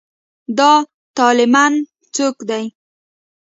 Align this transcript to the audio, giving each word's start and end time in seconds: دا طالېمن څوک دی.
دا 0.57 0.71
طالېمن 1.17 1.73
څوک 2.15 2.35
دی. 2.49 2.63